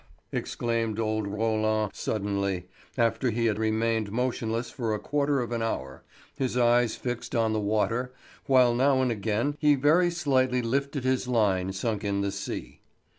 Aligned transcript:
exclaimed 0.31 0.97
old 0.99 1.27
Roland 1.27 1.91
suddenly, 1.93 2.65
after 2.97 3.29
he 3.29 3.45
had 3.45 3.59
remained 3.59 4.11
motionless 4.11 4.71
for 4.71 4.95
a 4.95 4.99
quarter 4.99 5.41
of 5.41 5.51
an 5.51 5.61
hour, 5.61 6.03
his 6.35 6.57
eyes 6.57 6.95
fixed 6.95 7.35
on 7.35 7.53
the 7.53 7.59
water, 7.59 8.11
while 8.47 8.73
now 8.73 9.03
and 9.03 9.11
again 9.11 9.55
he 9.59 9.75
very 9.75 10.09
slightly 10.09 10.63
lifted 10.63 11.03
his 11.03 11.27
line 11.27 11.71
sunk 11.71 12.03
in 12.03 12.21
the 12.21 12.31
sea. 12.31 12.79